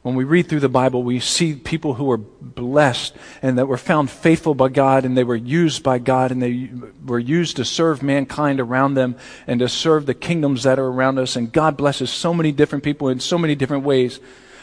[0.02, 3.76] When we read through the Bible, we see people who were blessed and that were
[3.76, 6.70] found faithful by God and they were used by God and they
[7.04, 9.16] were used to serve mankind around them
[9.48, 11.34] and to serve the kingdoms that are around us.
[11.34, 14.20] And God blesses so many different people in so many different ways.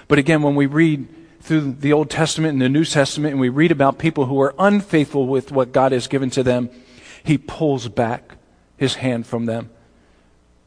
[0.07, 1.09] But again, when we read
[1.43, 4.55] through the Old Testament and the New Testament and we read about people who are
[4.57, 6.69] unfaithful with what God has given to them,
[7.21, 8.37] He pulls back
[8.77, 9.69] His hand from them.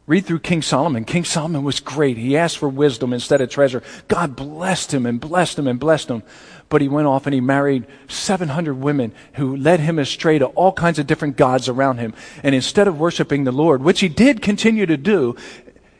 [0.06, 1.04] Read through King Solomon.
[1.04, 2.16] King Solomon was great.
[2.16, 3.82] He asked for wisdom instead of treasure.
[4.06, 6.22] God blessed him and blessed him and blessed him.
[6.68, 10.72] But he went off and he married 700 women who led him astray to all
[10.72, 12.14] kinds of different gods around him.
[12.44, 15.34] And instead of worshiping the Lord, which he did continue to do,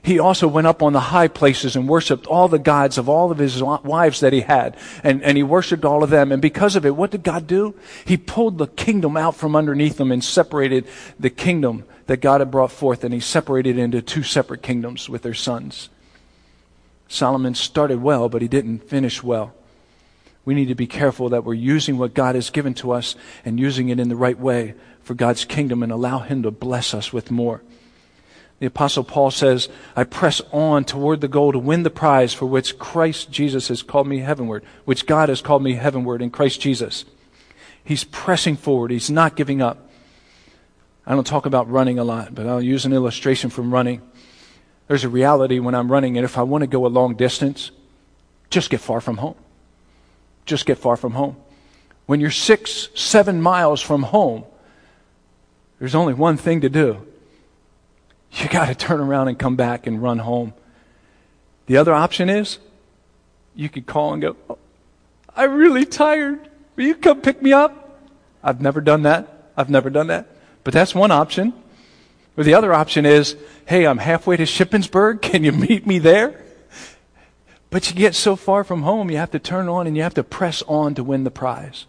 [0.07, 3.33] he also went up on the high places and worshiped all the gods of all
[3.33, 4.77] of his wives that he had.
[5.03, 6.31] And, and he worshiped all of them.
[6.31, 7.75] And because of it, what did God do?
[8.05, 10.87] He pulled the kingdom out from underneath him and separated
[11.19, 15.23] the kingdom that God had brought forth, and he separated into two separate kingdoms with
[15.23, 15.89] their sons.
[17.09, 19.55] Solomon started well, but he didn't finish well.
[20.45, 23.59] We need to be careful that we're using what God has given to us and
[23.59, 27.13] using it in the right way for God's kingdom and allow Him to bless us
[27.13, 27.63] with more.
[28.59, 32.47] The Apostle Paul says, I press on toward the goal to win the prize for
[32.47, 36.61] which Christ Jesus has called me heavenward, which God has called me heavenward in Christ
[36.61, 37.05] Jesus.
[37.85, 38.91] He's pressing forward.
[38.91, 39.91] He's not giving up.
[41.07, 44.01] I don't talk about running a lot, but I'll use an illustration from running.
[44.89, 47.71] There's a reality when I'm running, and if I want to go a long distance,
[48.51, 49.37] just get far from home.
[50.47, 51.37] Just get far from home.
[52.07, 54.45] When you're six, seven miles from home,
[55.79, 57.07] there's only one thing to do.
[58.43, 60.53] You got to turn around and come back and run home.
[61.67, 62.59] The other option is
[63.55, 64.59] you could call and go, oh,
[65.35, 66.39] I'm really tired.
[66.77, 67.99] Will you come pick me up?
[68.43, 69.51] I've never done that.
[69.57, 70.29] I've never done that.
[70.65, 71.55] But that's one option.
[72.37, 75.23] Or the other option is, hey, I'm halfway to Shippensburg.
[75.23, 76.45] Can you meet me there?
[77.71, 80.15] But you get so far from home, you have to turn on and you have
[80.15, 81.87] to press on to win the prize.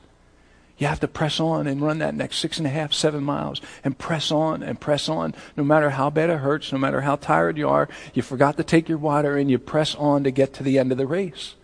[0.78, 3.62] You have to press on and run that next six and a half, seven miles
[3.84, 5.34] and press on and press on.
[5.56, 8.64] No matter how bad it hurts, no matter how tired you are, you forgot to
[8.64, 11.56] take your water and you press on to get to the end of the race.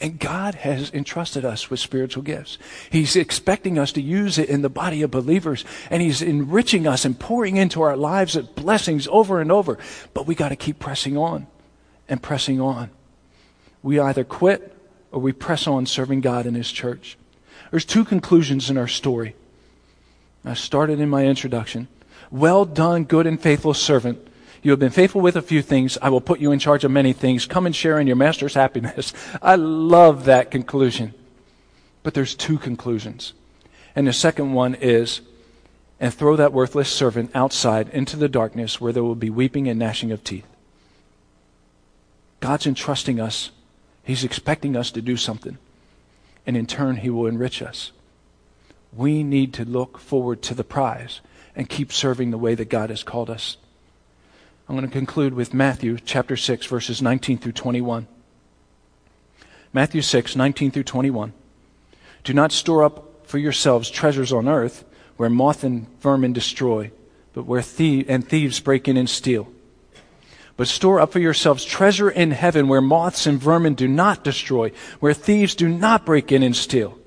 [0.00, 2.58] And God has entrusted us with spiritual gifts.
[2.90, 7.04] He's expecting us to use it in the body of believers, and He's enriching us
[7.04, 9.78] and pouring into our lives blessings over and over.
[10.12, 11.46] But we got to keep pressing on
[12.08, 12.90] and pressing on.
[13.82, 14.76] We either quit
[15.12, 17.16] or we press on serving God in His church.
[17.74, 19.34] There's two conclusions in our story.
[20.44, 21.88] I started in my introduction.
[22.30, 24.24] Well done, good and faithful servant.
[24.62, 25.98] You have been faithful with a few things.
[26.00, 27.46] I will put you in charge of many things.
[27.46, 29.12] Come and share in your master's happiness.
[29.42, 31.14] I love that conclusion.
[32.04, 33.32] But there's two conclusions.
[33.96, 35.22] And the second one is,
[35.98, 39.80] and throw that worthless servant outside into the darkness where there will be weeping and
[39.80, 40.46] gnashing of teeth.
[42.38, 43.50] God's entrusting us.
[44.04, 45.58] He's expecting us to do something.
[46.46, 47.92] And in turn, He will enrich us.
[48.92, 51.20] We need to look forward to the prize
[51.56, 53.56] and keep serving the way that God has called us.
[54.68, 58.06] I'm going to conclude with Matthew chapter 6, verses 19 through 21.
[59.72, 61.32] Matthew 6, 19 through 21.
[62.22, 64.84] Do not store up for yourselves treasures on earth
[65.16, 66.90] where moth and vermin destroy,
[67.32, 69.48] but where thieves and thieves break in and steal.
[70.56, 74.70] But store up for yourselves treasure in heaven where moths and vermin do not destroy,
[75.00, 76.98] where thieves do not break in and steal.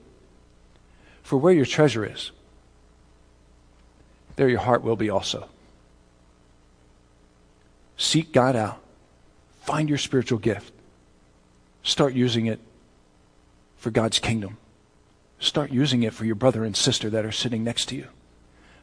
[1.24, 2.32] For where your treasure is,
[4.36, 5.48] there your heart will be also.
[7.96, 8.80] Seek God out.
[9.62, 10.72] Find your spiritual gift.
[11.84, 12.60] Start using it
[13.78, 14.58] for God's kingdom.
[15.40, 18.08] Start using it for your brother and sister that are sitting next to you.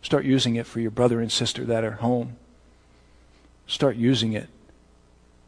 [0.02, 2.36] Start using it for your brother and sister that are home.
[3.66, 4.48] Start using it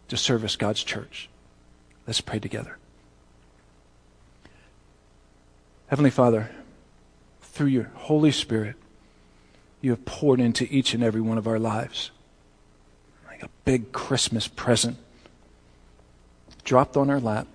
[0.09, 1.29] to service God's church.
[2.07, 2.79] Let's pray together.
[5.89, 6.51] Heavenly Father,
[7.43, 8.77] through your Holy Spirit,
[9.81, 12.11] you have poured into each and every one of our lives.
[13.27, 14.99] Like a big Christmas present
[16.65, 17.47] dropped on our lap,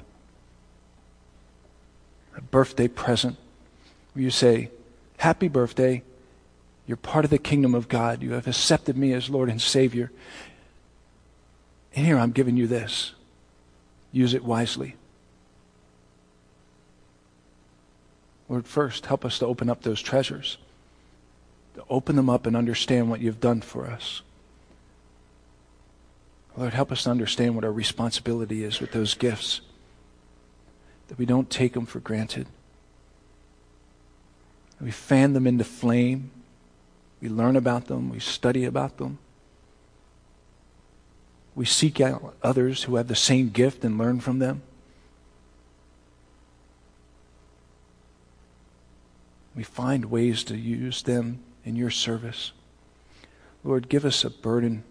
[2.36, 3.38] a birthday present
[4.14, 4.70] where you say,
[5.18, 6.02] Happy birthday.
[6.88, 8.24] You're part of the kingdom of God.
[8.24, 10.12] You have accepted me as Lord and Savior.
[11.96, 13.14] And here I'm giving you this.
[14.12, 14.96] Use it wisely.
[18.50, 20.58] Lord, first, help us to open up those treasures,
[21.76, 24.22] to open them up and understand what you've done for us.
[26.58, 29.62] Lord, help us to understand what our responsibility is with those gifts,
[31.08, 32.48] that we don't take them for granted.
[34.82, 36.32] We fan them into flame.
[37.22, 38.10] We learn about them.
[38.10, 39.20] We study about them.
[41.56, 44.62] We seek out others who have the same gift and learn from them.
[49.56, 52.54] We find ways to use them in your service.
[53.64, 54.84] Lord, give us a burden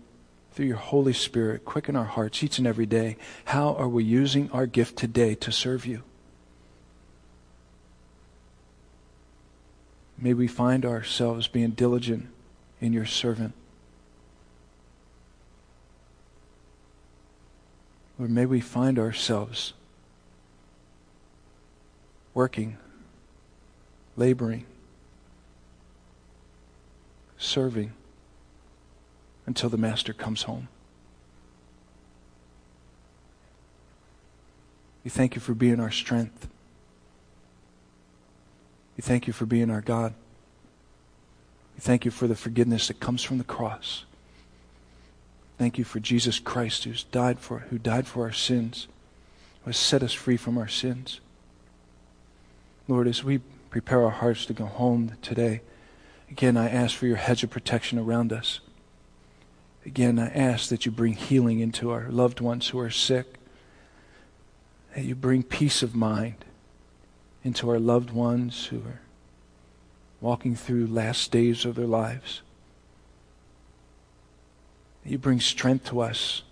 [0.52, 1.64] through your Holy Spirit.
[1.64, 3.16] Quicken our hearts each and every day.
[3.46, 6.02] How are we using our gift today to serve you?
[10.18, 12.28] May we find ourselves being diligent
[12.80, 13.54] in your servant.
[18.20, 19.72] Lord, may we find ourselves
[22.34, 22.76] working
[24.14, 24.66] laboring,
[27.38, 27.94] serving
[29.46, 30.68] until the Master comes home.
[35.02, 36.46] We thank you for being our strength.
[38.98, 40.12] We thank you for being our God.
[41.74, 44.04] We thank you for the forgiveness that comes from the cross.
[45.60, 48.88] Thank you for Jesus Christ who's died for who died for our sins,
[49.62, 51.20] who has set us free from our sins.
[52.88, 55.60] Lord, as we prepare our hearts to go home today.
[56.30, 58.60] Again, I ask for your hedge of protection around us.
[59.84, 63.34] Again, I ask that you bring healing into our loved ones who are sick,
[64.94, 66.42] that you bring peace of mind
[67.44, 69.02] into our loved ones who are
[70.22, 72.40] walking through last days of their lives.
[75.02, 76.42] That you bring strength to us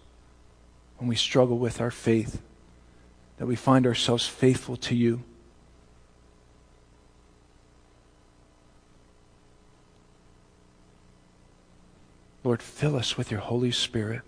[0.99, 2.41] when we struggle with our faith,
[3.37, 5.23] that we find ourselves faithful to you.
[12.45, 14.23] Lord, fill us with your Holy Spirit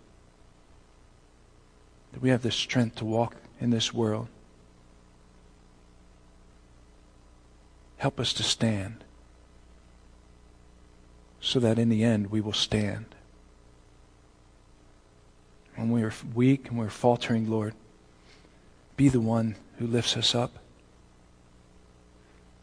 [2.12, 4.28] that we have the strength to walk in this world.
[7.98, 9.04] Help us to stand
[11.40, 13.14] so that in the end we will stand.
[15.76, 17.74] When we are weak and we're faltering, Lord,
[18.96, 20.58] be the one who lifts us up.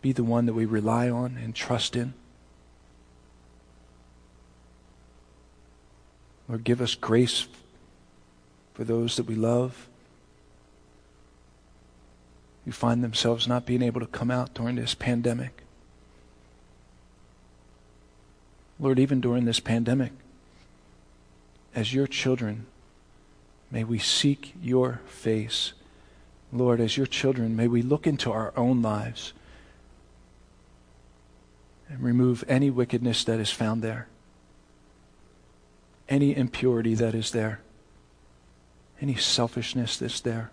[0.02, 2.14] Be the one that we rely on and trust in.
[6.48, 7.48] Lord, give us grace
[8.74, 9.88] for those that we love
[12.64, 15.64] who find themselves not being able to come out during this pandemic.
[18.80, 20.12] Lord, even during this pandemic,
[21.74, 22.66] as your children,
[23.72, 25.74] may we seek your face.
[26.52, 29.34] Lord, as your children, may we look into our own lives
[31.90, 34.08] and remove any wickedness that is found there
[36.10, 37.60] any impurity that is there,
[39.02, 40.52] any selfishness that's there.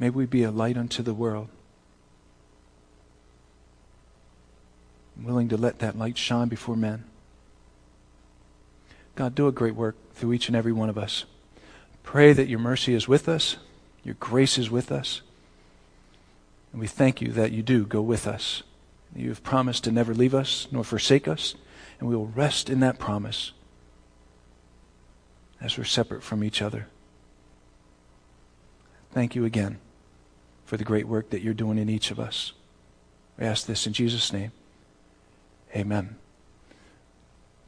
[0.00, 1.48] May we be a light unto the world,
[5.24, 7.04] willing to let that light shine before men.
[9.16, 11.24] God, do a great work through each and every one of us.
[12.02, 13.56] Pray that your mercy is with us,
[14.04, 15.22] your grace is with us.
[16.72, 18.62] And we thank you that you do go with us.
[19.14, 21.54] You have promised to never leave us nor forsake us,
[21.98, 23.52] and we will rest in that promise
[25.60, 26.86] as we're separate from each other.
[29.12, 29.78] Thank you again
[30.64, 32.52] for the great work that you're doing in each of us.
[33.38, 34.52] We ask this in Jesus' name.
[35.74, 36.16] Amen.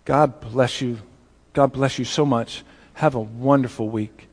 [0.05, 0.98] God bless you.
[1.53, 2.64] God bless you so much.
[2.94, 4.30] Have a wonderful week.